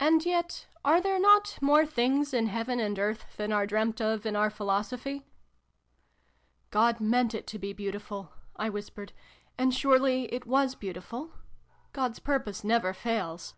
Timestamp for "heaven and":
2.48-2.98